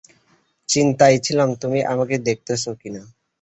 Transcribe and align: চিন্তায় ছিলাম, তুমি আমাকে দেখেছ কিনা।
চিন্তায় 0.69 1.17
ছিলাম, 1.25 1.49
তুমি 1.61 1.79
আমাকে 1.93 2.15
দেখেছ 2.27 2.63
কিনা। 2.81 3.01